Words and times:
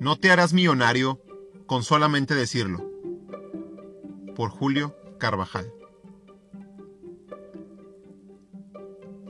No 0.00 0.16
te 0.16 0.30
harás 0.30 0.54
millonario 0.54 1.20
con 1.66 1.82
solamente 1.82 2.34
decirlo. 2.34 2.90
Por 4.34 4.48
Julio 4.48 4.96
Carvajal. 5.18 5.70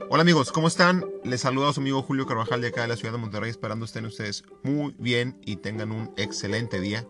Hola 0.09 0.21
amigos, 0.21 0.53
¿cómo 0.53 0.69
están? 0.69 1.03
Les 1.25 1.41
saluda 1.41 1.69
a 1.69 1.73
su 1.73 1.81
amigo 1.81 2.01
Julio 2.01 2.25
Carvajal 2.25 2.61
de 2.61 2.69
acá 2.69 2.83
de 2.83 2.87
la 2.87 2.95
ciudad 2.95 3.11
de 3.11 3.17
Monterrey, 3.17 3.49
esperando 3.49 3.83
estén 3.83 4.05
ustedes 4.05 4.45
muy 4.63 4.95
bien 4.97 5.41
y 5.45 5.57
tengan 5.57 5.91
un 5.91 6.13
excelente 6.15 6.79
día. 6.79 7.05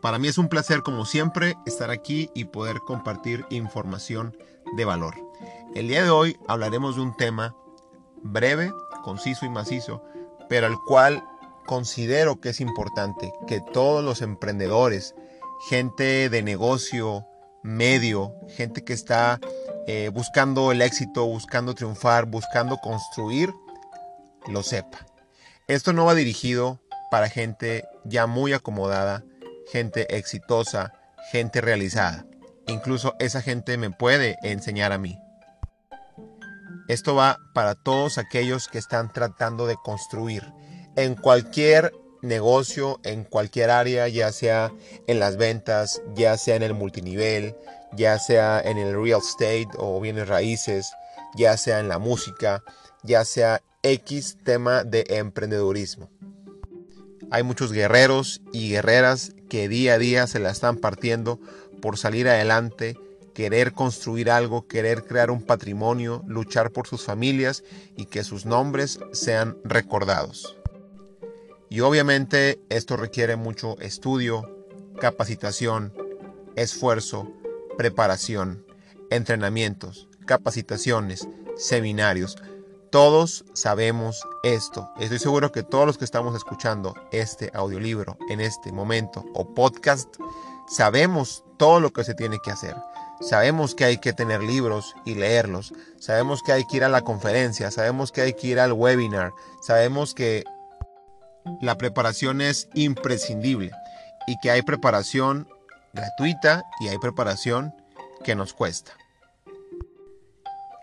Para 0.00 0.20
mí 0.20 0.28
es 0.28 0.38
un 0.38 0.48
placer, 0.48 0.82
como 0.84 1.06
siempre, 1.06 1.56
estar 1.66 1.90
aquí 1.90 2.30
y 2.32 2.44
poder 2.44 2.78
compartir 2.78 3.44
información 3.50 4.36
de 4.76 4.84
valor. 4.84 5.16
El 5.74 5.88
día 5.88 6.04
de 6.04 6.10
hoy 6.10 6.36
hablaremos 6.46 6.94
de 6.94 7.02
un 7.02 7.16
tema 7.16 7.56
breve, 8.22 8.72
conciso 9.02 9.46
y 9.46 9.48
macizo, 9.48 10.04
pero 10.48 10.68
al 10.68 10.78
cual 10.86 11.24
considero 11.66 12.40
que 12.40 12.50
es 12.50 12.60
importante 12.60 13.32
que 13.46 13.60
todos 13.60 14.04
los 14.04 14.22
emprendedores, 14.22 15.14
gente 15.68 16.28
de 16.28 16.42
negocio, 16.42 17.26
medio, 17.62 18.34
gente 18.48 18.84
que 18.84 18.92
está 18.92 19.40
eh, 19.86 20.10
buscando 20.12 20.72
el 20.72 20.82
éxito, 20.82 21.26
buscando 21.26 21.74
triunfar, 21.74 22.26
buscando 22.26 22.76
construir, 22.78 23.52
lo 24.46 24.62
sepa. 24.62 25.06
Esto 25.66 25.92
no 25.92 26.04
va 26.04 26.14
dirigido 26.14 26.80
para 27.10 27.28
gente 27.28 27.84
ya 28.04 28.26
muy 28.26 28.52
acomodada, 28.52 29.24
gente 29.70 30.16
exitosa, 30.16 30.92
gente 31.32 31.60
realizada. 31.60 32.26
Incluso 32.66 33.14
esa 33.18 33.40
gente 33.40 33.78
me 33.78 33.90
puede 33.90 34.36
enseñar 34.42 34.92
a 34.92 34.98
mí. 34.98 35.18
Esto 36.88 37.14
va 37.14 37.38
para 37.54 37.74
todos 37.74 38.18
aquellos 38.18 38.68
que 38.68 38.78
están 38.78 39.10
tratando 39.10 39.66
de 39.66 39.76
construir 39.76 40.44
en 40.96 41.14
cualquier 41.14 41.92
negocio, 42.22 43.00
en 43.04 43.24
cualquier 43.24 43.70
área, 43.70 44.08
ya 44.08 44.32
sea 44.32 44.72
en 45.06 45.20
las 45.20 45.36
ventas, 45.36 46.02
ya 46.14 46.36
sea 46.36 46.56
en 46.56 46.62
el 46.62 46.74
multinivel, 46.74 47.54
ya 47.92 48.18
sea 48.18 48.60
en 48.60 48.78
el 48.78 49.00
real 49.00 49.20
estate 49.20 49.68
o 49.76 50.00
bienes 50.00 50.28
raíces, 50.28 50.92
ya 51.36 51.56
sea 51.56 51.80
en 51.80 51.88
la 51.88 51.98
música, 51.98 52.62
ya 53.02 53.24
sea 53.24 53.62
X 53.82 54.38
tema 54.42 54.84
de 54.84 55.04
emprendedurismo. 55.08 56.10
Hay 57.30 57.42
muchos 57.42 57.72
guerreros 57.72 58.40
y 58.52 58.70
guerreras 58.70 59.32
que 59.48 59.68
día 59.68 59.94
a 59.94 59.98
día 59.98 60.26
se 60.26 60.38
la 60.38 60.50
están 60.50 60.76
partiendo 60.76 61.38
por 61.82 61.98
salir 61.98 62.28
adelante, 62.28 62.96
querer 63.34 63.72
construir 63.72 64.30
algo, 64.30 64.66
querer 64.66 65.04
crear 65.04 65.30
un 65.30 65.42
patrimonio, 65.42 66.22
luchar 66.26 66.70
por 66.70 66.86
sus 66.86 67.04
familias 67.04 67.64
y 67.96 68.06
que 68.06 68.24
sus 68.24 68.46
nombres 68.46 69.00
sean 69.12 69.58
recordados. 69.64 70.56
Y 71.74 71.80
obviamente 71.80 72.60
esto 72.68 72.96
requiere 72.96 73.34
mucho 73.34 73.76
estudio, 73.80 74.64
capacitación, 75.00 75.92
esfuerzo, 76.54 77.32
preparación, 77.76 78.64
entrenamientos, 79.10 80.06
capacitaciones, 80.24 81.26
seminarios. 81.56 82.36
Todos 82.92 83.44
sabemos 83.54 84.22
esto. 84.44 84.88
Estoy 85.00 85.18
seguro 85.18 85.50
que 85.50 85.64
todos 85.64 85.84
los 85.84 85.98
que 85.98 86.04
estamos 86.04 86.36
escuchando 86.36 86.94
este 87.10 87.50
audiolibro 87.52 88.18
en 88.28 88.40
este 88.40 88.70
momento 88.70 89.24
o 89.34 89.52
podcast, 89.52 90.14
sabemos 90.68 91.42
todo 91.56 91.80
lo 91.80 91.92
que 91.92 92.04
se 92.04 92.14
tiene 92.14 92.38
que 92.38 92.52
hacer. 92.52 92.76
Sabemos 93.20 93.74
que 93.74 93.84
hay 93.84 93.98
que 93.98 94.12
tener 94.12 94.44
libros 94.44 94.94
y 95.04 95.16
leerlos. 95.16 95.74
Sabemos 95.98 96.40
que 96.44 96.52
hay 96.52 96.66
que 96.68 96.76
ir 96.76 96.84
a 96.84 96.88
la 96.88 97.02
conferencia. 97.02 97.72
Sabemos 97.72 98.12
que 98.12 98.20
hay 98.20 98.34
que 98.34 98.46
ir 98.46 98.60
al 98.60 98.74
webinar. 98.74 99.32
Sabemos 99.60 100.14
que 100.14 100.44
la 101.60 101.76
preparación 101.76 102.40
es 102.40 102.68
imprescindible 102.74 103.70
y 104.26 104.38
que 104.40 104.50
hay 104.50 104.62
preparación 104.62 105.48
gratuita 105.92 106.64
y 106.80 106.88
hay 106.88 106.98
preparación 106.98 107.74
que 108.22 108.34
nos 108.34 108.54
cuesta. 108.54 108.92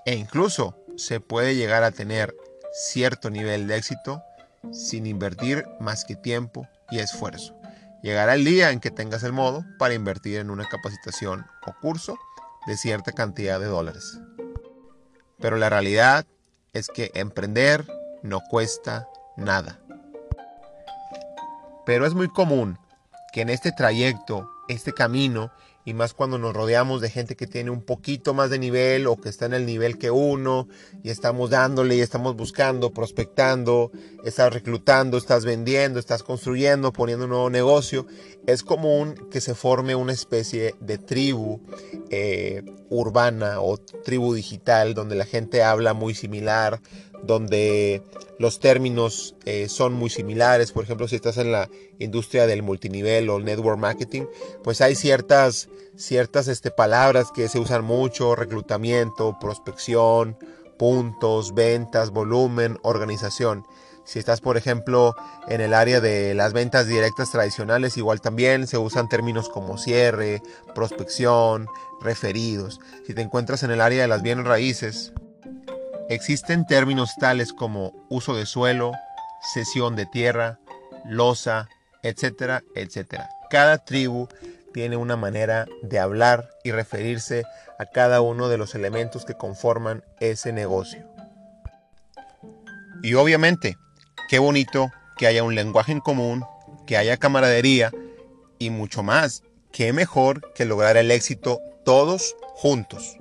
E 0.05 0.15
incluso 0.15 0.77
se 0.97 1.19
puede 1.19 1.55
llegar 1.55 1.83
a 1.83 1.91
tener 1.91 2.35
cierto 2.73 3.29
nivel 3.29 3.67
de 3.67 3.77
éxito 3.77 4.23
sin 4.71 5.05
invertir 5.05 5.65
más 5.79 6.05
que 6.05 6.15
tiempo 6.15 6.67
y 6.89 6.99
esfuerzo. 6.99 7.55
Llegará 8.03 8.33
el 8.33 8.45
día 8.45 8.71
en 8.71 8.79
que 8.79 8.91
tengas 8.91 9.23
el 9.23 9.33
modo 9.33 9.63
para 9.77 9.93
invertir 9.93 10.39
en 10.39 10.49
una 10.49 10.67
capacitación 10.67 11.45
o 11.65 11.73
curso 11.81 12.17
de 12.67 12.77
cierta 12.77 13.11
cantidad 13.11 13.59
de 13.59 13.67
dólares. 13.67 14.19
Pero 15.39 15.57
la 15.57 15.69
realidad 15.69 16.25
es 16.73 16.87
que 16.87 17.11
emprender 17.13 17.85
no 18.23 18.41
cuesta 18.41 19.07
nada. 19.37 19.79
Pero 21.91 22.05
es 22.05 22.13
muy 22.13 22.29
común 22.29 22.79
que 23.33 23.41
en 23.41 23.49
este 23.49 23.73
trayecto, 23.73 24.49
este 24.69 24.93
camino, 24.93 25.51
y 25.83 25.93
más 25.93 26.13
cuando 26.13 26.37
nos 26.37 26.53
rodeamos 26.53 27.01
de 27.01 27.09
gente 27.09 27.35
que 27.35 27.47
tiene 27.47 27.69
un 27.69 27.81
poquito 27.81 28.33
más 28.33 28.49
de 28.49 28.59
nivel 28.59 29.07
o 29.07 29.17
que 29.17 29.27
está 29.27 29.45
en 29.47 29.53
el 29.53 29.65
nivel 29.65 29.97
que 29.97 30.09
uno 30.09 30.69
y 31.03 31.09
estamos 31.09 31.49
dándole 31.49 31.97
y 31.97 31.99
estamos 31.99 32.37
buscando, 32.37 32.93
prospectando, 32.93 33.91
estás 34.23 34.53
reclutando, 34.53 35.17
estás 35.17 35.43
vendiendo, 35.43 35.99
estás 35.99 36.23
construyendo, 36.23 36.93
poniendo 36.93 37.25
un 37.25 37.31
nuevo 37.31 37.49
negocio, 37.49 38.07
es 38.47 38.63
común 38.63 39.15
que 39.29 39.41
se 39.41 39.53
forme 39.53 39.93
una 39.93 40.13
especie 40.13 40.75
de 40.79 40.97
tribu 40.97 41.59
eh, 42.09 42.63
urbana 42.89 43.59
o 43.59 43.77
tribu 43.77 44.33
digital 44.33 44.93
donde 44.93 45.15
la 45.15 45.25
gente 45.25 45.61
habla 45.61 45.93
muy 45.93 46.13
similar, 46.13 46.79
donde 47.23 48.01
los 48.39 48.59
términos 48.59 49.35
eh, 49.45 49.69
son 49.69 49.93
muy 49.93 50.09
similares. 50.09 50.71
Por 50.71 50.83
ejemplo, 50.83 51.07
si 51.07 51.15
estás 51.15 51.37
en 51.37 51.51
la 51.51 51.69
industria 51.99 52.47
del 52.47 52.63
multinivel 52.63 53.29
o 53.29 53.39
network 53.39 53.77
marketing, 53.77 54.23
pues 54.63 54.81
hay 54.81 54.95
ciertas, 54.95 55.69
ciertas 55.95 56.47
este, 56.47 56.71
palabras 56.71 57.31
que 57.31 57.47
se 57.47 57.59
usan 57.59 57.83
mucho, 57.83 58.35
reclutamiento, 58.35 59.37
prospección, 59.39 60.37
puntos, 60.77 61.53
ventas, 61.53 62.09
volumen, 62.09 62.79
organización. 62.81 63.65
Si 64.03 64.17
estás, 64.17 64.41
por 64.41 64.57
ejemplo, 64.57 65.15
en 65.47 65.61
el 65.61 65.75
área 65.75 66.01
de 66.01 66.33
las 66.33 66.53
ventas 66.53 66.87
directas 66.87 67.31
tradicionales, 67.31 67.97
igual 67.97 68.19
también 68.19 68.65
se 68.65 68.79
usan 68.79 69.07
términos 69.07 69.47
como 69.47 69.77
cierre, 69.77 70.41
prospección, 70.73 71.67
referidos. 72.01 72.79
Si 73.05 73.13
te 73.13 73.21
encuentras 73.21 73.61
en 73.61 73.69
el 73.69 73.79
área 73.79 74.01
de 74.01 74.07
las 74.07 74.23
bienes 74.23 74.45
raíces, 74.45 75.13
Existen 76.11 76.65
términos 76.65 77.15
tales 77.17 77.53
como 77.53 77.93
uso 78.09 78.35
de 78.35 78.45
suelo, 78.45 78.91
cesión 79.53 79.95
de 79.95 80.05
tierra, 80.05 80.59
losa, 81.05 81.69
etcétera, 82.03 82.63
etcétera. 82.75 83.29
Cada 83.49 83.77
tribu 83.77 84.27
tiene 84.73 84.97
una 84.97 85.15
manera 85.15 85.67
de 85.83 85.99
hablar 85.99 86.49
y 86.65 86.71
referirse 86.71 87.45
a 87.79 87.85
cada 87.85 88.19
uno 88.19 88.49
de 88.49 88.57
los 88.57 88.75
elementos 88.75 89.23
que 89.23 89.35
conforman 89.35 90.03
ese 90.19 90.51
negocio. 90.51 91.07
Y 93.01 93.13
obviamente, 93.13 93.77
qué 94.27 94.37
bonito 94.37 94.91
que 95.17 95.27
haya 95.27 95.43
un 95.43 95.55
lenguaje 95.55 95.93
en 95.93 96.01
común, 96.01 96.43
que 96.85 96.97
haya 96.97 97.15
camaradería 97.15 97.89
y 98.59 98.69
mucho 98.69 99.01
más. 99.01 99.43
Qué 99.71 99.93
mejor 99.93 100.51
que 100.55 100.65
lograr 100.65 100.97
el 100.97 101.09
éxito 101.09 101.61
todos 101.85 102.35
juntos. 102.55 103.20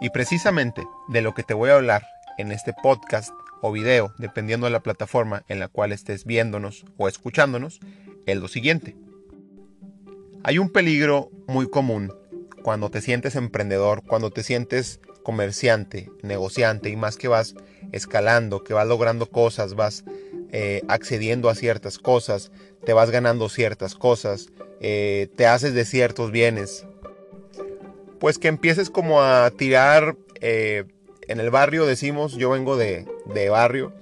Y 0.00 0.10
precisamente 0.10 0.86
de 1.08 1.22
lo 1.22 1.34
que 1.34 1.42
te 1.42 1.54
voy 1.54 1.70
a 1.70 1.76
hablar 1.76 2.06
en 2.38 2.52
este 2.52 2.72
podcast 2.72 3.32
o 3.62 3.72
video, 3.72 4.12
dependiendo 4.18 4.66
de 4.66 4.72
la 4.72 4.80
plataforma 4.80 5.44
en 5.48 5.58
la 5.58 5.68
cual 5.68 5.92
estés 5.92 6.24
viéndonos 6.24 6.84
o 6.98 7.08
escuchándonos, 7.08 7.80
es 8.26 8.36
lo 8.36 8.48
siguiente. 8.48 8.96
Hay 10.44 10.58
un 10.58 10.70
peligro 10.70 11.30
muy 11.46 11.68
común 11.68 12.12
cuando 12.62 12.90
te 12.90 13.00
sientes 13.00 13.36
emprendedor, 13.36 14.02
cuando 14.04 14.30
te 14.30 14.42
sientes 14.42 15.00
comerciante, 15.22 16.10
negociante 16.22 16.90
y 16.90 16.96
más 16.96 17.16
que 17.16 17.28
vas 17.28 17.54
escalando, 17.92 18.62
que 18.62 18.74
vas 18.74 18.86
logrando 18.86 19.26
cosas, 19.30 19.74
vas 19.74 20.04
eh, 20.52 20.82
accediendo 20.88 21.48
a 21.48 21.54
ciertas 21.54 21.98
cosas, 21.98 22.52
te 22.84 22.92
vas 22.92 23.10
ganando 23.10 23.48
ciertas 23.48 23.94
cosas, 23.94 24.48
eh, 24.80 25.28
te 25.36 25.46
haces 25.46 25.74
de 25.74 25.84
ciertos 25.84 26.30
bienes, 26.30 26.86
pues 28.18 28.38
que 28.38 28.48
empieces 28.48 28.90
como 28.90 29.22
a 29.22 29.50
tirar, 29.50 30.16
eh, 30.40 30.84
en 31.28 31.40
el 31.40 31.50
barrio 31.50 31.86
decimos, 31.86 32.34
yo 32.36 32.50
vengo 32.50 32.76
de, 32.76 33.06
barrio, 33.50 33.92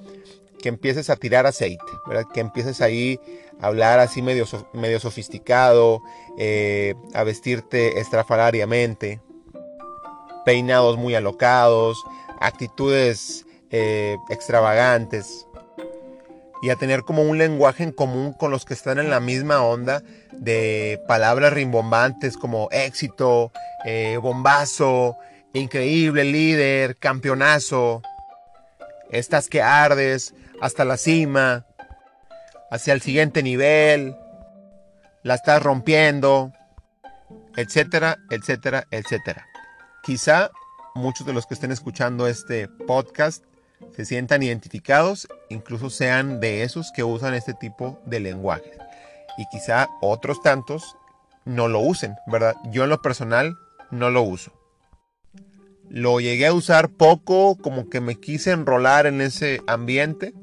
que 0.60 0.68
empieces 0.68 1.10
a 1.10 1.16
tirar 1.16 1.46
aceite, 1.46 1.84
¿verdad? 2.06 2.26
Que 2.32 2.40
empieces 2.40 2.80
ahí 2.80 3.20
a 3.60 3.66
hablar 3.66 4.00
así 4.00 4.22
medio, 4.22 4.46
medio 4.72 5.00
sofisticado, 5.00 6.02
eh, 6.38 6.94
a 7.14 7.24
vestirte 7.24 8.00
estrafalariamente, 8.00 9.20
peinados 10.44 10.96
muy 10.96 11.14
alocados, 11.14 12.02
actitudes 12.40 13.46
eh, 13.70 14.16
extravagantes 14.28 15.46
y 16.62 16.70
a 16.70 16.76
tener 16.76 17.02
como 17.02 17.22
un 17.22 17.38
lenguaje 17.38 17.82
en 17.82 17.92
común 17.92 18.32
con 18.32 18.50
los 18.50 18.64
que 18.64 18.74
están 18.74 18.98
en 18.98 19.10
la 19.10 19.20
misma 19.20 19.62
onda 19.62 20.02
de 20.38 21.02
palabras 21.06 21.52
rimbombantes 21.52 22.36
como 22.36 22.68
éxito, 22.70 23.52
eh, 23.84 24.18
bombazo, 24.20 25.16
increíble 25.52 26.24
líder, 26.24 26.96
campeonazo, 26.96 28.02
estás 29.10 29.48
que 29.48 29.62
ardes 29.62 30.34
hasta 30.60 30.84
la 30.84 30.96
cima. 30.96 31.66
hacia 32.70 32.92
el 32.92 33.02
siguiente 33.02 33.42
nivel, 33.44 34.16
la 35.22 35.34
estás 35.34 35.62
rompiendo, 35.62 36.52
etcétera, 37.56 38.18
etcétera, 38.30 38.84
etcétera. 38.90 39.46
Quizá 40.02 40.50
muchos 40.94 41.24
de 41.24 41.32
los 41.32 41.46
que 41.46 41.54
estén 41.54 41.70
escuchando 41.70 42.26
este 42.26 42.66
podcast 42.68 43.44
se 43.94 44.04
sientan 44.04 44.42
identificados, 44.42 45.28
incluso 45.50 45.88
sean 45.88 46.40
de 46.40 46.62
esos 46.62 46.90
que 46.92 47.04
usan 47.04 47.34
este 47.34 47.54
tipo 47.54 48.00
de 48.06 48.20
lenguaje. 48.20 48.72
Y 49.36 49.46
quizá 49.50 49.88
otros 50.00 50.40
tantos 50.42 50.96
no 51.44 51.68
lo 51.68 51.80
usen, 51.80 52.16
¿verdad? 52.26 52.54
Yo 52.70 52.84
en 52.84 52.90
lo 52.90 53.02
personal 53.02 53.56
no 53.90 54.10
lo 54.10 54.22
uso. 54.22 54.52
Lo 55.88 56.18
llegué 56.20 56.46
a 56.46 56.54
usar 56.54 56.90
poco, 56.90 57.56
como 57.56 57.88
que 57.88 58.00
me 58.00 58.16
quise 58.16 58.52
enrolar 58.52 59.06
en 59.06 59.20
ese 59.20 59.60
ambiente, 59.66 60.34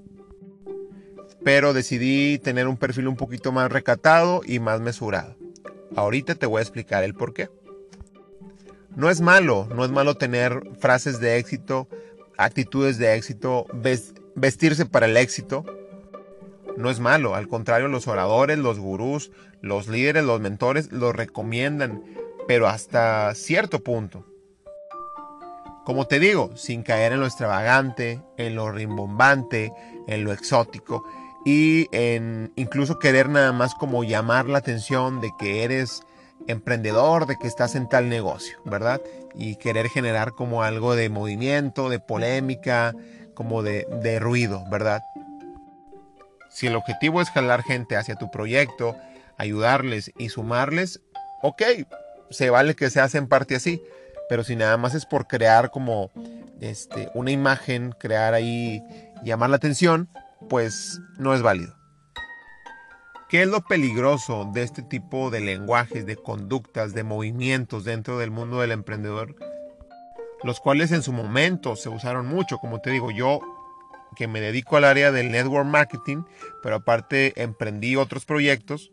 pero 1.43 1.73
decidí 1.73 2.37
tener 2.37 2.67
un 2.67 2.77
perfil 2.77 3.07
un 3.07 3.15
poquito 3.15 3.51
más 3.51 3.71
recatado 3.71 4.41
y 4.45 4.59
más 4.59 4.79
mesurado. 4.79 5.35
Ahorita 5.95 6.35
te 6.35 6.45
voy 6.45 6.59
a 6.59 6.61
explicar 6.61 7.03
el 7.03 7.15
por 7.15 7.33
qué. 7.33 7.49
No 8.95 9.09
es 9.09 9.21
malo, 9.21 9.67
no 9.73 9.83
es 9.83 9.91
malo 9.91 10.15
tener 10.15 10.61
frases 10.79 11.19
de 11.19 11.37
éxito, 11.37 11.87
actitudes 12.37 12.97
de 12.97 13.15
éxito, 13.15 13.65
vestirse 14.35 14.85
para 14.85 15.05
el 15.05 15.17
éxito. 15.17 15.65
No 16.77 16.89
es 16.89 16.99
malo, 16.99 17.35
al 17.35 17.47
contrario, 17.47 17.87
los 17.87 18.07
oradores, 18.07 18.57
los 18.57 18.79
gurús, 18.79 19.31
los 19.61 19.87
líderes, 19.87 20.23
los 20.23 20.39
mentores 20.39 20.91
lo 20.91 21.11
recomiendan, 21.13 22.03
pero 22.47 22.67
hasta 22.67 23.33
cierto 23.35 23.83
punto. 23.83 24.25
Como 25.85 26.05
te 26.07 26.19
digo, 26.19 26.55
sin 26.55 26.83
caer 26.83 27.13
en 27.13 27.19
lo 27.19 27.25
extravagante, 27.25 28.21
en 28.37 28.55
lo 28.55 28.71
rimbombante, 28.71 29.73
en 30.07 30.23
lo 30.23 30.31
exótico 30.31 31.03
y 31.43 31.87
en 31.91 32.53
incluso 32.55 32.99
querer 32.99 33.29
nada 33.29 33.51
más 33.51 33.73
como 33.73 34.03
llamar 34.03 34.47
la 34.47 34.59
atención 34.59 35.21
de 35.21 35.31
que 35.39 35.63
eres 35.63 36.03
emprendedor, 36.47 37.25
de 37.25 37.37
que 37.37 37.47
estás 37.47 37.75
en 37.75 37.89
tal 37.89 38.09
negocio, 38.09 38.59
¿verdad? 38.65 39.01
Y 39.35 39.55
querer 39.55 39.89
generar 39.89 40.33
como 40.33 40.63
algo 40.63 40.95
de 40.95 41.09
movimiento, 41.09 41.89
de 41.89 41.99
polémica, 41.99 42.93
como 43.33 43.63
de, 43.63 44.19
ruido, 44.19 44.63
¿verdad? 44.69 45.01
Si 46.51 46.67
el 46.67 46.75
objetivo 46.75 47.21
es 47.21 47.29
jalar 47.29 47.63
gente 47.63 47.95
hacia 47.95 48.15
tu 48.15 48.29
proyecto, 48.29 48.95
ayudarles 49.37 50.11
y 50.17 50.29
sumarles, 50.29 51.01
ok, 51.41 51.61
se 52.29 52.49
vale 52.49 52.75
que 52.75 52.89
se 52.89 52.99
hace 52.99 53.17
en 53.17 53.27
parte 53.27 53.55
así, 53.55 53.81
pero 54.29 54.43
si 54.43 54.55
nada 54.55 54.77
más 54.77 54.93
es 54.93 55.05
por 55.05 55.27
crear 55.27 55.71
como 55.71 56.11
este, 56.59 57.09
una 57.13 57.31
imagen, 57.31 57.93
crear 57.97 58.33
ahí, 58.33 58.83
llamar 59.23 59.49
la 59.49 59.55
atención, 59.55 60.09
pues 60.49 60.99
no 61.17 61.33
es 61.33 61.41
válido. 61.41 61.75
¿Qué 63.29 63.43
es 63.43 63.47
lo 63.47 63.61
peligroso 63.61 64.49
de 64.53 64.63
este 64.63 64.81
tipo 64.81 65.29
de 65.29 65.39
lenguajes, 65.39 66.05
de 66.05 66.17
conductas, 66.17 66.93
de 66.93 67.03
movimientos 67.03 67.85
dentro 67.85 68.17
del 68.17 68.29
mundo 68.29 68.59
del 68.59 68.71
emprendedor? 68.71 69.35
Los 70.43 70.59
cuales 70.59 70.91
en 70.91 71.01
su 71.01 71.13
momento 71.13 71.77
se 71.77 71.87
usaron 71.87 72.27
mucho, 72.27 72.57
como 72.57 72.81
te 72.81 72.89
digo, 72.89 73.09
yo 73.09 73.39
que 74.15 74.27
me 74.27 74.41
dedico 74.41 74.77
al 74.77 74.85
área 74.85 75.11
del 75.11 75.31
network 75.31 75.67
marketing, 75.67 76.23
pero 76.61 76.75
aparte 76.75 77.33
emprendí 77.41 77.95
otros 77.95 78.25
proyectos, 78.25 78.91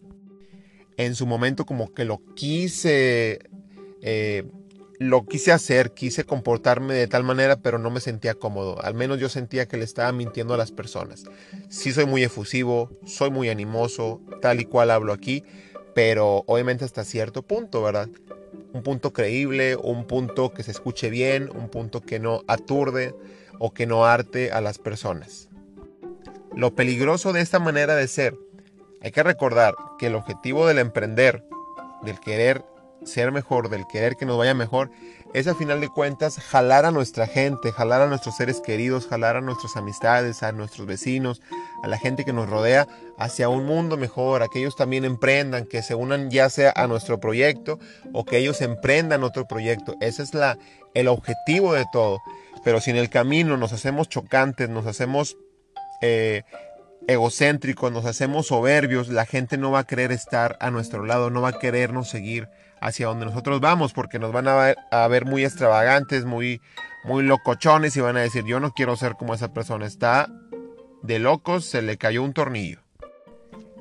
en 0.96 1.14
su 1.14 1.26
momento 1.26 1.64
como 1.64 1.92
que 1.94 2.04
lo 2.04 2.20
quise 2.34 3.38
eh, 4.02 4.44
lo 4.98 5.26
quise 5.26 5.52
hacer, 5.52 5.92
quise 5.92 6.24
comportarme 6.24 6.92
de 6.92 7.06
tal 7.06 7.22
manera, 7.22 7.56
pero 7.56 7.78
no 7.78 7.90
me 7.90 8.00
sentía 8.00 8.34
cómodo. 8.34 8.82
Al 8.82 8.94
menos 8.94 9.20
yo 9.20 9.28
sentía 9.28 9.66
que 9.66 9.76
le 9.76 9.84
estaba 9.84 10.10
mintiendo 10.10 10.54
a 10.54 10.56
las 10.56 10.72
personas. 10.72 11.24
Sí 11.68 11.92
soy 11.92 12.04
muy 12.06 12.24
efusivo, 12.24 12.90
soy 13.06 13.30
muy 13.30 13.48
animoso, 13.48 14.20
tal 14.42 14.60
y 14.60 14.64
cual 14.64 14.90
hablo 14.90 15.12
aquí, 15.12 15.44
pero 15.94 16.42
obviamente 16.46 16.84
hasta 16.84 17.04
cierto 17.04 17.42
punto, 17.42 17.80
¿verdad? 17.82 18.08
Un 18.72 18.82
punto 18.82 19.12
creíble, 19.12 19.76
un 19.76 20.04
punto 20.04 20.52
que 20.52 20.64
se 20.64 20.72
escuche 20.72 21.10
bien, 21.10 21.48
un 21.54 21.68
punto 21.68 22.00
que 22.00 22.18
no 22.18 22.42
aturde 22.48 23.14
o 23.58 23.72
que 23.72 23.87
no 23.87 24.05
arte 24.05 24.52
a 24.52 24.60
las 24.60 24.78
personas. 24.78 25.49
Lo 26.55 26.75
peligroso 26.75 27.32
de 27.32 27.40
esta 27.40 27.58
manera 27.58 27.94
de 27.94 28.08
ser, 28.08 28.37
hay 29.02 29.12
que 29.12 29.22
recordar 29.22 29.75
que 29.99 30.06
el 30.06 30.14
objetivo 30.14 30.66
del 30.66 30.78
emprender, 30.78 31.44
del 32.02 32.19
querer 32.19 32.64
ser 33.05 33.31
mejor, 33.32 33.69
del 33.69 33.87
querer 33.87 34.16
que 34.16 34.26
nos 34.26 34.38
vaya 34.38 34.55
mejor, 34.55 34.90
es 35.34 35.46
a 35.46 35.55
final 35.55 35.81
de 35.81 35.88
cuentas 35.88 36.38
jalar 36.38 36.87
a 36.87 36.90
nuestra 36.90 37.26
gente, 37.26 37.70
jalar 37.70 38.00
a 38.00 38.06
nuestros 38.06 38.37
seres 38.37 38.60
queridos, 38.60 39.06
jalar 39.06 39.37
a 39.37 39.40
nuestras 39.40 39.76
amistades, 39.76 40.43
a 40.43 40.52
nuestros 40.52 40.87
vecinos, 40.87 41.43
a 41.82 41.88
la 41.88 41.99
gente 41.99 42.25
que 42.25 42.32
nos 42.32 42.49
rodea 42.49 42.88
hacia 43.19 43.49
un 43.49 43.66
mundo 43.66 43.96
mejor, 43.96 44.43
a 44.43 44.49
que 44.49 44.61
ellos 44.61 44.75
también 44.75 45.04
emprendan, 45.04 45.66
que 45.66 45.82
se 45.82 45.94
unan 45.94 46.31
ya 46.31 46.49
sea 46.49 46.72
a 46.75 46.87
nuestro 46.87 47.20
proyecto 47.20 47.78
o 48.12 48.25
que 48.25 48.38
ellos 48.38 48.62
emprendan 48.62 49.22
otro 49.22 49.46
proyecto. 49.46 49.96
Ese 50.00 50.22
es 50.22 50.32
la, 50.32 50.58
el 50.94 51.08
objetivo 51.08 51.75
de 51.75 51.84
todo. 51.93 52.20
Pero 52.68 52.82
si 52.82 52.90
en 52.90 52.98
el 52.98 53.08
camino 53.08 53.56
nos 53.56 53.72
hacemos 53.72 54.10
chocantes, 54.10 54.68
nos 54.68 54.84
hacemos 54.84 55.38
eh, 56.02 56.42
egocéntricos, 57.06 57.90
nos 57.90 58.04
hacemos 58.04 58.48
soberbios, 58.48 59.08
la 59.08 59.24
gente 59.24 59.56
no 59.56 59.70
va 59.70 59.78
a 59.78 59.86
querer 59.86 60.12
estar 60.12 60.58
a 60.60 60.70
nuestro 60.70 61.06
lado, 61.06 61.30
no 61.30 61.40
va 61.40 61.48
a 61.48 61.58
querernos 61.58 62.10
seguir 62.10 62.50
hacia 62.82 63.06
donde 63.06 63.24
nosotros 63.24 63.60
vamos, 63.60 63.94
porque 63.94 64.18
nos 64.18 64.32
van 64.32 64.48
a 64.48 65.08
ver, 65.08 65.24
muy 65.24 65.46
extravagantes, 65.46 66.26
muy, 66.26 66.60
muy 67.04 67.22
locochones 67.22 67.96
y 67.96 68.02
van 68.02 68.18
a 68.18 68.20
decir, 68.20 68.44
yo 68.44 68.60
no 68.60 68.72
quiero 68.72 68.98
ser 68.98 69.14
como 69.14 69.32
esa 69.32 69.54
persona, 69.54 69.86
está 69.86 70.28
de 71.02 71.20
locos, 71.20 71.64
se 71.64 71.80
le 71.80 71.96
cayó 71.96 72.22
un 72.22 72.34
tornillo. 72.34 72.82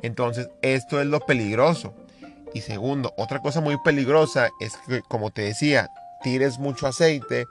Entonces, 0.02 0.48
esto 0.62 1.02
es 1.02 1.08
lo 1.08 1.20
peligroso. 1.20 1.94
Y 2.54 2.62
segundo, 2.62 3.14
otra 3.18 3.42
cosa 3.42 3.60
muy 3.60 3.76
peligrosa 3.84 4.48
es 4.62 4.78
que, 4.88 5.02
como 5.02 5.32
te 5.32 5.42
decía, 5.42 5.90
tires 6.24 6.58
mucho 6.58 6.88
aceite, 6.88 7.48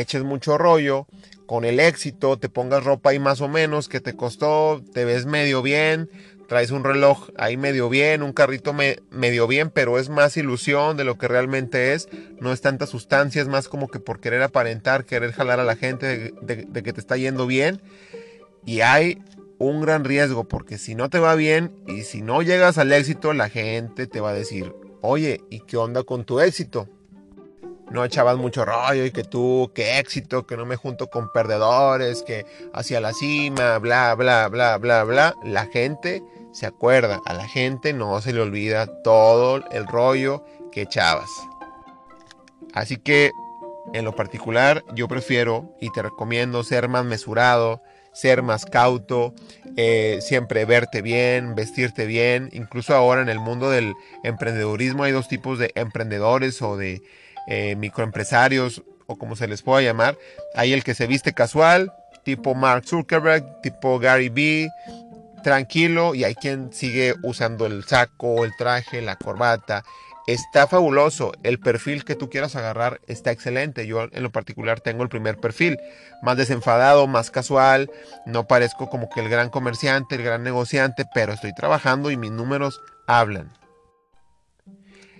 eches 0.00 0.22
mucho 0.24 0.58
rollo, 0.58 1.06
con 1.46 1.64
el 1.64 1.80
éxito 1.80 2.38
te 2.38 2.48
pongas 2.48 2.84
ropa 2.84 3.10
ahí 3.10 3.18
más 3.18 3.40
o 3.40 3.48
menos 3.48 3.88
que 3.88 4.00
te 4.00 4.16
costó, 4.16 4.82
te 4.92 5.04
ves 5.04 5.26
medio 5.26 5.62
bien, 5.62 6.08
traes 6.46 6.70
un 6.70 6.84
reloj 6.84 7.28
ahí 7.36 7.56
medio 7.56 7.88
bien, 7.88 8.22
un 8.22 8.32
carrito 8.32 8.72
medio 8.72 9.46
bien, 9.46 9.70
pero 9.70 9.98
es 9.98 10.08
más 10.08 10.36
ilusión 10.36 10.96
de 10.96 11.04
lo 11.04 11.18
que 11.18 11.28
realmente 11.28 11.92
es, 11.94 12.08
no 12.40 12.52
es 12.52 12.60
tanta 12.60 12.86
sustancia, 12.86 13.42
es 13.42 13.48
más 13.48 13.68
como 13.68 13.88
que 13.88 14.00
por 14.00 14.20
querer 14.20 14.42
aparentar, 14.42 15.04
querer 15.04 15.32
jalar 15.32 15.60
a 15.60 15.64
la 15.64 15.76
gente 15.76 16.32
de, 16.40 16.82
que 16.82 16.92
te 16.92 17.00
está 17.00 17.16
yendo 17.16 17.46
bien. 17.46 17.82
Y 18.64 18.80
hay 18.80 19.22
un 19.58 19.80
gran 19.80 20.04
riesgo, 20.04 20.44
porque 20.44 20.78
si 20.78 20.94
no 20.94 21.10
te 21.10 21.18
va 21.18 21.34
bien 21.34 21.74
y 21.86 22.02
si 22.02 22.22
no 22.22 22.42
llegas 22.42 22.78
al 22.78 22.92
éxito, 22.92 23.32
la 23.32 23.48
gente 23.48 24.06
te 24.06 24.20
va 24.20 24.30
a 24.30 24.34
decir, 24.34 24.72
oye, 25.00 25.40
¿y 25.50 25.60
qué 25.60 25.76
onda 25.76 26.02
con 26.02 26.24
tu 26.24 26.40
éxito? 26.40 26.88
No 27.90 28.04
echabas 28.04 28.36
mucho 28.36 28.64
rollo 28.64 29.04
y 29.04 29.10
que 29.10 29.24
tú, 29.24 29.70
qué 29.74 29.98
éxito, 29.98 30.46
que 30.46 30.56
no 30.56 30.66
me 30.66 30.76
junto 30.76 31.08
con 31.08 31.30
perdedores, 31.32 32.22
que 32.22 32.46
hacia 32.72 33.00
la 33.00 33.12
cima, 33.12 33.78
bla, 33.78 34.14
bla, 34.14 34.48
bla, 34.48 34.78
bla, 34.78 35.04
bla. 35.04 35.34
La 35.44 35.66
gente 35.66 36.22
se 36.52 36.66
acuerda, 36.66 37.20
a 37.26 37.34
la 37.34 37.46
gente 37.46 37.92
no 37.92 38.20
se 38.20 38.32
le 38.32 38.40
olvida 38.40 38.86
todo 39.02 39.62
el 39.70 39.86
rollo 39.86 40.44
que 40.72 40.82
echabas. 40.82 41.30
Así 42.72 42.96
que 42.96 43.32
en 43.92 44.04
lo 44.04 44.16
particular 44.16 44.84
yo 44.94 45.08
prefiero 45.08 45.74
y 45.80 45.90
te 45.90 46.02
recomiendo 46.02 46.64
ser 46.64 46.88
más 46.88 47.04
mesurado, 47.04 47.82
ser 48.12 48.42
más 48.42 48.64
cauto, 48.64 49.34
eh, 49.76 50.18
siempre 50.20 50.64
verte 50.64 51.02
bien, 51.02 51.54
vestirte 51.54 52.06
bien. 52.06 52.48
Incluso 52.52 52.94
ahora 52.94 53.20
en 53.20 53.28
el 53.28 53.40
mundo 53.40 53.70
del 53.70 53.94
emprendedurismo 54.22 55.02
hay 55.02 55.12
dos 55.12 55.28
tipos 55.28 55.58
de 55.58 55.72
emprendedores 55.74 56.62
o 56.62 56.76
de 56.76 57.02
eh, 57.46 57.76
microempresarios 57.76 58.82
o 59.06 59.16
como 59.16 59.36
se 59.36 59.48
les 59.48 59.62
pueda 59.62 59.82
llamar. 59.82 60.16
Hay 60.54 60.72
el 60.72 60.84
que 60.84 60.94
se 60.94 61.06
viste 61.06 61.32
casual, 61.32 61.92
tipo 62.24 62.54
Mark 62.54 62.84
Zuckerberg, 62.86 63.60
tipo 63.62 63.98
Gary 63.98 64.28
Vee, 64.28 64.68
tranquilo 65.42 66.14
y 66.14 66.24
hay 66.24 66.34
quien 66.34 66.72
sigue 66.72 67.14
usando 67.22 67.66
el 67.66 67.84
saco, 67.84 68.44
el 68.44 68.56
traje, 68.56 69.00
la 69.02 69.16
corbata. 69.16 69.84
Está 70.26 70.66
fabuloso. 70.66 71.32
El 71.42 71.60
perfil 71.60 72.04
que 72.04 72.14
tú 72.14 72.30
quieras 72.30 72.56
agarrar 72.56 73.00
está 73.06 73.30
excelente. 73.30 73.86
Yo 73.86 74.08
en 74.10 74.22
lo 74.22 74.32
particular 74.32 74.80
tengo 74.80 75.02
el 75.02 75.10
primer 75.10 75.36
perfil. 75.36 75.78
Más 76.22 76.38
desenfadado, 76.38 77.06
más 77.06 77.30
casual. 77.30 77.90
No 78.24 78.46
parezco 78.46 78.88
como 78.88 79.10
que 79.10 79.20
el 79.20 79.28
gran 79.28 79.50
comerciante, 79.50 80.14
el 80.14 80.22
gran 80.22 80.42
negociante, 80.42 81.04
pero 81.12 81.34
estoy 81.34 81.54
trabajando 81.54 82.10
y 82.10 82.16
mis 82.16 82.30
números 82.30 82.80
hablan. 83.06 83.52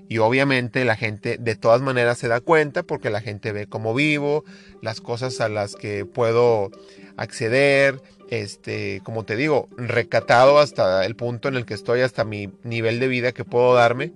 Y 0.09 0.19
obviamente 0.19 0.85
la 0.85 0.97
gente 0.97 1.39
de 1.39 1.57
todas 1.57 1.81
maneras 1.81 2.19
se 2.19 2.29
da 2.29 2.41
cuenta 2.41 2.83
porque 2.83 3.11
la 3.11 3.21
gente 3.21 3.53
ve 3.53 3.67
cómo 3.67 3.95
vivo, 3.95 4.45
las 4.83 5.01
cosas 5.01 5.41
a 5.41 5.49
las 5.49 5.77
que 5.77 6.05
puedo 6.05 6.71
acceder, 7.17 8.01
este, 8.31 9.01
como 9.05 9.25
te 9.25 9.37
digo, 9.37 9.69
recatado 9.77 10.59
hasta 10.59 11.05
el 11.07 11.17
punto 11.17 11.49
en 11.49 11.57
el 11.57 11.65
que 11.65 11.75
estoy, 11.75 12.01
hasta 12.01 12.25
mi 12.25 12.51
nivel 12.63 13.01
de 13.01 13.09
vida 13.09 13.33
que 13.33 13.45
puedo 13.45 13.75
darme. 13.75 14.13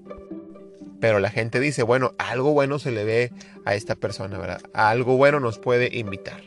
Pero 1.00 1.20
la 1.20 1.30
gente 1.30 1.60
dice, 1.60 1.82
bueno, 1.82 2.14
algo 2.18 2.52
bueno 2.52 2.78
se 2.78 2.90
le 2.90 3.04
ve 3.04 3.32
a 3.64 3.74
esta 3.74 3.94
persona, 3.94 4.36
¿verdad? 4.38 4.60
algo 4.72 5.16
bueno 5.16 5.40
nos 5.40 5.58
puede 5.58 5.96
invitar. 5.96 6.42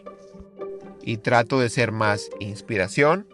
Y 1.04 1.18
trato 1.18 1.60
de 1.60 1.70
ser 1.70 1.92
más 1.92 2.30
inspiración, 2.40 3.28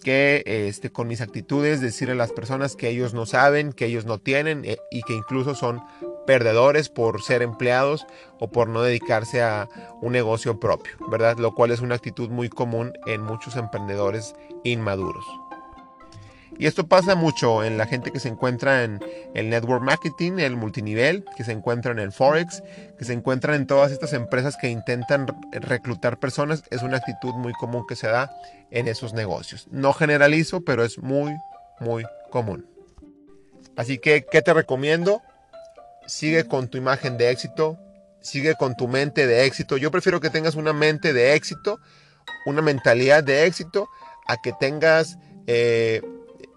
que 0.00 0.42
este, 0.46 0.90
con 0.90 1.06
mis 1.08 1.20
actitudes 1.20 1.80
decirle 1.80 2.12
a 2.12 2.16
las 2.16 2.32
personas 2.32 2.76
que 2.76 2.88
ellos 2.88 3.14
no 3.14 3.26
saben, 3.26 3.72
que 3.72 3.86
ellos 3.86 4.06
no 4.06 4.18
tienen 4.18 4.64
eh, 4.64 4.78
y 4.90 5.02
que 5.02 5.14
incluso 5.14 5.54
son 5.54 5.82
perdedores 6.26 6.88
por 6.88 7.22
ser 7.22 7.42
empleados 7.42 8.06
o 8.38 8.50
por 8.50 8.68
no 8.68 8.82
dedicarse 8.82 9.42
a 9.42 9.68
un 10.00 10.12
negocio 10.12 10.58
propio, 10.58 10.92
¿verdad? 11.10 11.38
Lo 11.38 11.54
cual 11.54 11.70
es 11.70 11.80
una 11.80 11.94
actitud 11.94 12.30
muy 12.30 12.48
común 12.48 12.92
en 13.06 13.22
muchos 13.22 13.56
emprendedores 13.56 14.34
inmaduros. 14.64 15.24
Y 16.60 16.66
esto 16.66 16.86
pasa 16.86 17.14
mucho 17.14 17.64
en 17.64 17.78
la 17.78 17.86
gente 17.86 18.10
que 18.10 18.20
se 18.20 18.28
encuentra 18.28 18.84
en 18.84 19.00
el 19.32 19.48
network 19.48 19.82
marketing, 19.82 20.32
el 20.40 20.56
multinivel, 20.56 21.24
que 21.34 21.42
se 21.42 21.52
encuentra 21.52 21.90
en 21.90 21.98
el 21.98 22.12
forex, 22.12 22.62
que 22.98 23.06
se 23.06 23.14
encuentran 23.14 23.56
en 23.56 23.66
todas 23.66 23.92
estas 23.92 24.12
empresas 24.12 24.58
que 24.60 24.68
intentan 24.68 25.26
reclutar 25.52 26.18
personas. 26.18 26.62
Es 26.70 26.82
una 26.82 26.98
actitud 26.98 27.32
muy 27.32 27.54
común 27.54 27.86
que 27.88 27.96
se 27.96 28.08
da 28.08 28.30
en 28.70 28.88
esos 28.88 29.14
negocios. 29.14 29.68
No 29.70 29.94
generalizo, 29.94 30.60
pero 30.60 30.84
es 30.84 30.98
muy, 30.98 31.34
muy 31.80 32.04
común. 32.30 32.66
Así 33.74 33.96
que, 33.96 34.26
¿qué 34.30 34.42
te 34.42 34.52
recomiendo? 34.52 35.22
Sigue 36.06 36.44
con 36.44 36.68
tu 36.68 36.76
imagen 36.76 37.16
de 37.16 37.30
éxito, 37.30 37.78
sigue 38.20 38.54
con 38.54 38.76
tu 38.76 38.86
mente 38.86 39.26
de 39.26 39.46
éxito. 39.46 39.78
Yo 39.78 39.90
prefiero 39.90 40.20
que 40.20 40.28
tengas 40.28 40.56
una 40.56 40.74
mente 40.74 41.14
de 41.14 41.32
éxito, 41.32 41.80
una 42.44 42.60
mentalidad 42.60 43.24
de 43.24 43.46
éxito, 43.46 43.88
a 44.28 44.36
que 44.42 44.52
tengas... 44.52 45.16
Eh, 45.46 46.02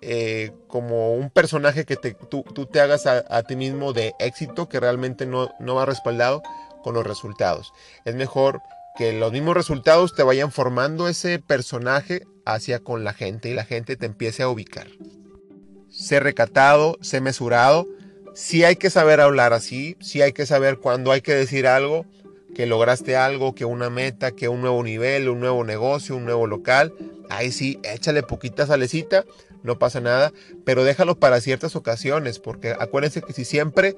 eh, 0.06 0.52
como 0.68 1.14
un 1.14 1.30
personaje 1.30 1.86
que 1.86 1.96
tú, 1.96 2.44
te 2.72 2.82
hagas 2.82 3.06
a, 3.06 3.44
ti 3.44 3.56
mismo 3.56 3.94
de 3.94 4.14
éxito 4.20 4.68
que 4.68 4.80
realmente 4.80 5.26
no, 5.26 5.52
no 5.60 5.76
va 5.76 5.86
respaldado 5.86 6.44
con 6.84 6.94
los 6.94 7.06
resultados. 7.08 7.74
Es 8.06 8.16
mejor 8.16 8.62
que 8.96 9.14
los 9.14 9.32
mismos 9.32 9.56
resultados 9.56 10.14
te 10.14 10.24
vayan 10.24 10.52
formando 10.52 11.08
ese 11.08 11.40
personaje 11.40 12.28
hacia 12.46 12.80
con 12.80 13.04
la 13.04 13.14
gente 13.14 13.50
y 13.50 13.54
la 13.54 13.66
gente 13.66 13.96
te 13.96 14.06
empiece 14.06 14.44
a 14.44 14.50
ubicar. 14.50 14.88
Sé 15.90 16.20
recatado, 16.20 16.98
sé 17.02 17.22
mesurado. 17.22 17.88
Sí 18.36 18.64
hay 18.64 18.76
que 18.76 18.90
saber 18.90 19.22
hablar 19.22 19.54
así, 19.54 19.96
sí 20.02 20.22
hay 20.22 20.34
que 20.34 20.46
saber 20.46 20.78
cuándo 20.78 21.12
hay 21.12 21.22
que 21.22 21.36
decir 21.36 21.68
algo, 21.68 22.06
que 22.56 22.66
lograste 22.66 23.16
algo, 23.16 23.54
que 23.54 23.66
una 23.66 23.90
meta, 23.90 24.32
que 24.32 24.50
un 24.50 24.62
nuevo 24.62 24.84
nivel, 24.84 25.30
un 25.30 25.40
nuevo 25.40 25.64
negocio, 25.64 26.16
un 26.16 26.26
nuevo 26.26 26.48
local. 26.48 26.94
Ahí 27.30 27.52
sí, 27.52 27.80
échale 27.84 28.24
poquita 28.24 28.66
salecita, 28.66 29.24
no 29.64 29.80
pasa 29.80 30.02
nada, 30.02 30.32
pero 30.66 30.84
déjalo 30.84 31.18
para 31.18 31.42
ciertas 31.42 31.76
ocasiones, 31.76 32.40
porque 32.40 32.76
acuérdense 32.78 33.22
que 33.22 33.34
si 33.34 33.46
siempre 33.46 33.96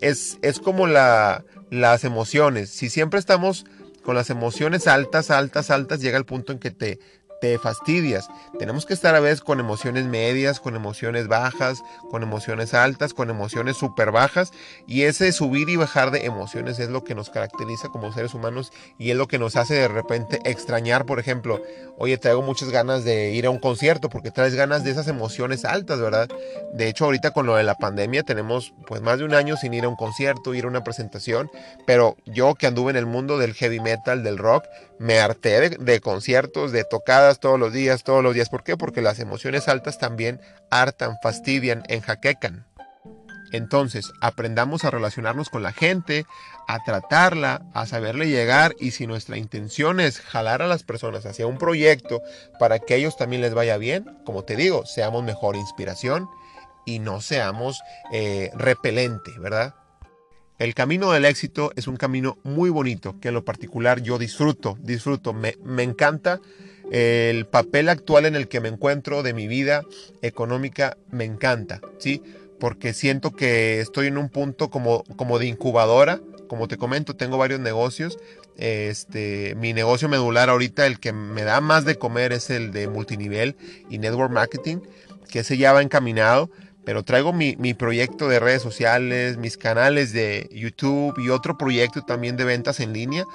es, 0.00 0.38
es 0.42 0.60
como 0.60 0.86
la, 0.86 1.44
las 1.70 2.04
emociones, 2.04 2.70
si 2.70 2.88
siempre 2.88 3.20
estamos 3.20 3.66
con 4.02 4.14
las 4.14 4.30
emociones 4.30 4.86
altas, 4.86 5.30
altas, 5.30 5.70
altas, 5.70 6.00
llega 6.00 6.16
el 6.16 6.24
punto 6.24 6.52
en 6.52 6.58
que 6.58 6.70
te, 6.70 6.98
te 7.40 7.58
fastidias. 7.58 8.28
Tenemos 8.58 8.86
que 8.86 8.94
estar 8.94 9.14
a 9.14 9.20
veces 9.20 9.40
con 9.40 9.60
emociones 9.60 10.04
medias, 10.06 10.60
con 10.60 10.76
emociones 10.76 11.28
bajas, 11.28 11.82
con 12.10 12.22
emociones 12.22 12.74
altas, 12.74 13.14
con 13.14 13.30
emociones 13.30 13.76
súper 13.76 14.10
bajas. 14.10 14.52
Y 14.86 15.02
ese 15.02 15.32
subir 15.32 15.68
y 15.68 15.76
bajar 15.76 16.10
de 16.10 16.24
emociones 16.24 16.78
es 16.78 16.88
lo 16.88 17.04
que 17.04 17.14
nos 17.14 17.30
caracteriza 17.30 17.88
como 17.88 18.12
seres 18.12 18.34
humanos 18.34 18.72
y 18.98 19.10
es 19.10 19.16
lo 19.16 19.28
que 19.28 19.38
nos 19.38 19.56
hace 19.56 19.74
de 19.74 19.88
repente 19.88 20.40
extrañar, 20.44 21.06
por 21.06 21.18
ejemplo, 21.18 21.62
oye, 21.96 22.18
traigo 22.18 22.42
muchas 22.42 22.70
ganas 22.70 23.04
de 23.04 23.32
ir 23.32 23.46
a 23.46 23.50
un 23.50 23.58
concierto 23.58 24.08
porque 24.08 24.30
traes 24.30 24.54
ganas 24.54 24.84
de 24.84 24.90
esas 24.90 25.08
emociones 25.08 25.64
altas, 25.64 26.00
¿verdad? 26.00 26.28
De 26.72 26.88
hecho, 26.88 27.04
ahorita 27.04 27.32
con 27.32 27.46
lo 27.46 27.56
de 27.56 27.64
la 27.64 27.74
pandemia 27.74 28.22
tenemos 28.22 28.72
pues 28.86 29.00
más 29.00 29.18
de 29.18 29.24
un 29.24 29.34
año 29.34 29.56
sin 29.56 29.74
ir 29.74 29.84
a 29.84 29.88
un 29.88 29.96
concierto, 29.96 30.54
ir 30.54 30.64
a 30.64 30.68
una 30.68 30.84
presentación, 30.84 31.50
pero 31.86 32.16
yo 32.24 32.54
que 32.54 32.66
anduve 32.66 32.90
en 32.90 32.96
el 32.96 33.06
mundo 33.06 33.38
del 33.38 33.54
heavy 33.54 33.80
metal, 33.80 34.22
del 34.22 34.38
rock, 34.38 34.64
me 34.98 35.20
harté 35.20 35.70
de, 35.70 36.00
conciertos, 36.00 36.72
de 36.72 36.84
tocadas 36.84 37.27
todos 37.34 37.60
los 37.60 37.72
días, 37.72 38.02
todos 38.02 38.22
los 38.22 38.34
días. 38.34 38.48
¿Por 38.48 38.64
qué? 38.64 38.76
Porque 38.76 39.02
las 39.02 39.20
emociones 39.20 39.68
altas 39.68 39.98
también 39.98 40.40
hartan, 40.70 41.18
fastidian, 41.22 41.84
enjaquecan. 41.88 42.66
Entonces, 43.52 44.12
aprendamos 44.20 44.84
a 44.84 44.90
relacionarnos 44.90 45.48
con 45.48 45.62
la 45.62 45.72
gente, 45.72 46.26
a 46.66 46.82
tratarla, 46.84 47.62
a 47.72 47.86
saberle 47.86 48.28
llegar 48.28 48.74
y 48.78 48.90
si 48.90 49.06
nuestra 49.06 49.38
intención 49.38 50.00
es 50.00 50.20
jalar 50.20 50.60
a 50.62 50.66
las 50.66 50.82
personas 50.82 51.24
hacia 51.24 51.46
un 51.46 51.58
proyecto 51.58 52.22
para 52.58 52.78
que 52.78 52.96
ellos 52.96 53.16
también 53.16 53.42
les 53.42 53.54
vaya 53.54 53.78
bien, 53.78 54.18
como 54.24 54.44
te 54.44 54.56
digo, 54.56 54.84
seamos 54.84 55.22
mejor 55.24 55.56
inspiración 55.56 56.28
y 56.84 56.98
no 56.98 57.20
seamos 57.20 57.80
eh, 58.12 58.50
repelente, 58.54 59.32
¿verdad? 59.38 59.74
El 60.58 60.74
camino 60.74 61.12
del 61.12 61.24
éxito 61.24 61.72
es 61.76 61.86
un 61.86 61.96
camino 61.96 62.36
muy 62.42 62.68
bonito 62.68 63.14
que 63.20 63.28
en 63.28 63.34
lo 63.34 63.44
particular 63.44 64.02
yo 64.02 64.18
disfruto, 64.18 64.76
disfruto, 64.82 65.32
me, 65.32 65.54
encanta 65.78 66.40
el 66.90 67.46
papel 67.46 67.88
actual 67.88 68.26
en 68.26 68.34
el 68.34 68.48
que 68.48 68.60
me 68.60 68.68
encuentro 68.68 69.22
de 69.22 69.34
mi 69.34 69.46
vida 69.46 69.84
económica, 70.20 70.96
me 71.12 71.24
encanta, 71.24 71.80
¿sí? 71.98 72.22
Porque 72.58 72.92
siento 72.92 73.30
que 73.30 73.78
estoy 73.78 74.08
en 74.08 74.18
un 74.18 74.30
punto 74.30 74.68
como, 74.68 75.04
como 75.16 75.38
de 75.38 75.46
incubadora, 75.46 76.20
como 76.48 76.66
te 76.66 76.76
comento, 76.76 77.14
tengo 77.14 77.38
varios 77.38 77.60
negocios. 77.60 78.18
Este, 78.56 79.54
mi 79.54 79.72
negocio 79.72 80.08
medular 80.08 80.50
ahorita, 80.50 80.86
el 80.86 80.98
que 80.98 81.12
me 81.12 81.44
da 81.44 81.60
más 81.60 81.84
de 81.84 81.98
comer 81.98 82.32
es 82.32 82.50
el 82.50 82.72
de 82.72 82.88
multinivel 82.88 83.54
y 83.88 83.98
network 83.98 84.32
marketing, 84.32 84.78
que 85.28 85.44
se 85.44 85.56
ya 85.56 85.72
va 85.72 85.82
encaminado 85.82 86.50
pero 86.88 87.02
traigo 87.02 87.34
mi, 87.34 87.74
proyecto 87.74 88.28
de 88.28 88.40
redes 88.40 88.62
sociales, 88.62 89.36
mis 89.36 89.58
canales 89.58 90.14
de 90.14 90.48
YouTube 90.50 91.18
y 91.18 91.28
otro 91.28 91.58
proyecto 91.58 92.00
también 92.00 92.38
de 92.38 92.44
ventas 92.44 92.80
en 92.80 92.94
línea. 92.94 93.26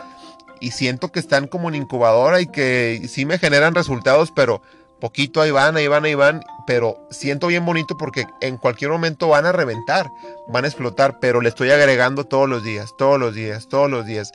Y 0.59 0.71
siento 0.71 1.11
que 1.11 1.19
están 1.19 1.45
como 1.45 1.69
en 1.69 1.75
incubadora 1.75 2.41
y 2.41 2.47
que 2.47 3.07
sí 3.07 3.27
me 3.27 3.37
generan 3.37 3.75
resultados, 3.75 4.31
pero 4.35 4.63
poquito 4.99 5.39
ahí 5.39 5.51
van, 5.51 5.77
ahí 5.77 5.87
van, 5.87 6.03
ahí 6.03 6.15
van. 6.15 6.41
Pero 6.65 7.07
siento 7.11 7.45
bien 7.45 7.63
bonito 7.63 7.95
porque 7.95 8.25
en 8.41 8.57
cualquier 8.57 8.89
momento 8.89 9.27
van 9.27 9.45
a 9.45 9.51
reventar, 9.51 10.09
van 10.47 10.65
a 10.65 10.67
explotar, 10.67 11.19
pero 11.19 11.39
le 11.39 11.49
estoy 11.49 11.69
agregando 11.69 12.25
todos 12.25 12.49
los 12.49 12.63
días, 12.63 12.89
todos 12.97 13.19
los 13.19 13.35
días, 13.35 13.69
todos 13.69 13.87
los 13.87 14.07
días. 14.07 14.31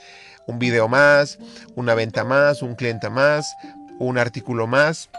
Un 0.47 0.61
video 0.61 0.87
más, 0.87 1.41
una 1.75 1.95
venta 1.95 2.23
más, 2.23 2.63
un 2.63 2.77
cliente 2.77 3.11
más, 3.11 3.53
un 3.99 4.17
artículo 4.17 4.69
más 4.69 5.11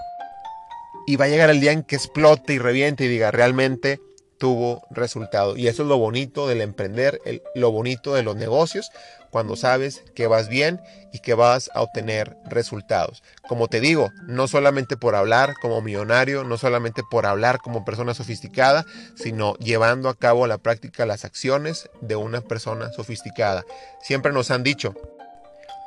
y 1.10 1.16
va 1.16 1.26
a 1.26 1.28
llegar 1.28 1.50
el 1.50 1.60
día 1.60 1.72
en 1.72 1.82
que 1.82 1.96
explote 1.96 2.54
y 2.54 2.60
reviente 2.60 3.04
y 3.04 3.08
diga, 3.08 3.32
realmente 3.32 4.00
tuvo 4.38 4.84
resultado. 4.92 5.58
Y 5.58 5.68
eso 5.68 5.82
es 5.82 5.90
lo 5.90 5.98
bonito 5.98 6.48
del 6.48 6.62
emprender, 6.62 7.20
lo 7.56 7.72
bonito 7.72 8.14
de 8.14 8.22
los 8.22 8.36
negocios, 8.36 8.92
cuando 9.32 9.56
sabes 9.56 10.04
que 10.14 10.28
vas 10.28 10.50
bien 10.50 10.80
y 11.12 11.18
que 11.18 11.34
vas 11.34 11.72
a 11.74 11.82
obtener 11.82 12.38
resultados. 12.46 13.24
Como 13.48 13.68
te 13.68 13.80
digo, 13.80 14.12
no 14.28 14.48
solamente 14.48 14.98
por 14.98 15.16
hablar 15.16 15.56
como 15.64 15.82
millonario, 15.82 16.44
no 16.44 16.60
solamente 16.60 17.02
por 17.10 17.26
hablar 17.26 17.58
como 17.58 17.84
persona 17.84 18.14
sofisticada, 18.14 18.86
sino 19.16 19.56
llevando 19.56 20.10
a 20.10 20.16
cabo 20.16 20.46
a 20.46 20.48
la 20.48 20.60
práctica 20.60 21.08
las 21.08 21.26
acciones 21.26 21.90
de 22.02 22.18
una 22.18 22.42
persona 22.42 22.94
sofisticada. 22.94 23.66
Siempre 24.04 24.32
nos 24.32 24.52
han 24.52 24.62
dicho, 24.62 24.94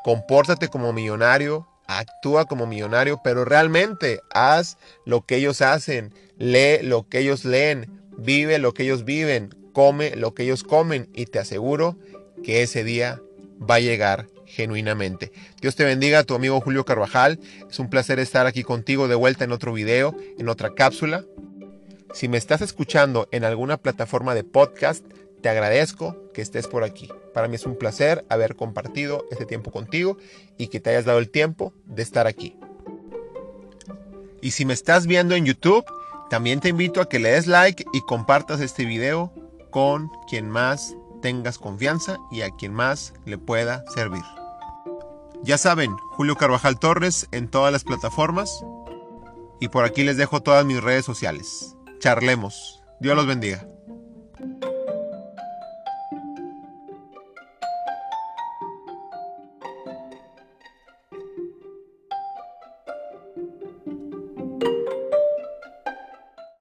compórtate 0.02 0.66
como 0.66 0.92
millonario, 0.92 1.68
actúa 1.98 2.44
como 2.46 2.66
millonario, 2.66 3.20
pero 3.22 3.44
realmente 3.44 4.20
haz 4.32 4.78
lo 5.04 5.24
que 5.24 5.36
ellos 5.36 5.60
hacen, 5.62 6.12
lee 6.38 6.82
lo 6.82 7.08
que 7.08 7.18
ellos 7.18 7.44
leen, 7.44 8.00
vive 8.16 8.58
lo 8.58 8.74
que 8.74 8.84
ellos 8.84 9.04
viven, 9.04 9.54
come 9.72 10.16
lo 10.16 10.34
que 10.34 10.44
ellos 10.44 10.64
comen 10.64 11.08
y 11.14 11.26
te 11.26 11.38
aseguro 11.38 11.96
que 12.44 12.62
ese 12.62 12.84
día 12.84 13.20
va 13.58 13.76
a 13.76 13.80
llegar 13.80 14.26
genuinamente. 14.46 15.32
Dios 15.60 15.76
te 15.76 15.84
bendiga, 15.84 16.24
tu 16.24 16.34
amigo 16.34 16.60
Julio 16.60 16.84
Carvajal. 16.84 17.40
Es 17.70 17.78
un 17.78 17.88
placer 17.88 18.18
estar 18.18 18.46
aquí 18.46 18.62
contigo 18.62 19.08
de 19.08 19.14
vuelta 19.14 19.44
en 19.44 19.52
otro 19.52 19.72
video, 19.72 20.14
en 20.38 20.48
otra 20.48 20.74
cápsula. 20.74 21.24
Si 22.12 22.28
me 22.28 22.36
estás 22.36 22.60
escuchando 22.60 23.28
en 23.32 23.44
alguna 23.44 23.78
plataforma 23.78 24.34
de 24.34 24.44
podcast, 24.44 25.04
te 25.42 25.48
agradezco 25.48 26.16
que 26.32 26.40
estés 26.40 26.68
por 26.68 26.84
aquí. 26.84 27.08
Para 27.34 27.48
mí 27.48 27.56
es 27.56 27.66
un 27.66 27.76
placer 27.76 28.24
haber 28.28 28.56
compartido 28.56 29.26
este 29.30 29.44
tiempo 29.44 29.70
contigo 29.70 30.16
y 30.56 30.68
que 30.68 30.80
te 30.80 30.90
hayas 30.90 31.04
dado 31.04 31.18
el 31.18 31.30
tiempo 31.30 31.74
de 31.84 32.02
estar 32.02 32.26
aquí. 32.26 32.56
Y 34.40 34.52
si 34.52 34.64
me 34.64 34.72
estás 34.72 35.06
viendo 35.06 35.34
en 35.34 35.44
YouTube, 35.44 35.84
también 36.30 36.60
te 36.60 36.68
invito 36.68 37.00
a 37.00 37.08
que 37.08 37.18
le 37.18 37.32
des 37.32 37.46
like 37.46 37.84
y 37.92 38.00
compartas 38.02 38.60
este 38.60 38.84
video 38.84 39.32
con 39.70 40.10
quien 40.28 40.48
más 40.48 40.94
tengas 41.20 41.58
confianza 41.58 42.18
y 42.30 42.42
a 42.42 42.50
quien 42.50 42.72
más 42.72 43.14
le 43.24 43.38
pueda 43.38 43.84
servir. 43.94 44.22
Ya 45.42 45.58
saben, 45.58 45.96
Julio 46.12 46.36
Carvajal 46.36 46.78
Torres 46.78 47.26
en 47.32 47.48
todas 47.48 47.72
las 47.72 47.84
plataformas 47.84 48.64
y 49.60 49.68
por 49.68 49.84
aquí 49.84 50.04
les 50.04 50.16
dejo 50.16 50.42
todas 50.42 50.64
mis 50.64 50.82
redes 50.82 51.04
sociales. 51.04 51.76
Charlemos. 51.98 52.82
Dios 53.00 53.16
los 53.16 53.26
bendiga. 53.26 53.71